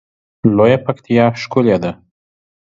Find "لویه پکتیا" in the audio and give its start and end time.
0.57-1.25